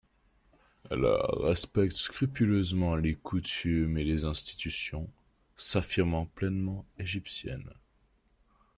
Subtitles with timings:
[0.89, 5.07] Elle respecte scrupuleusement les coutumes et les institutions,
[5.55, 7.69] s’affirmant pleinement égyptienne.